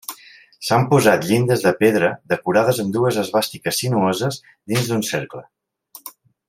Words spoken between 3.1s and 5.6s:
esvàstiques sinuoses dins un cercle.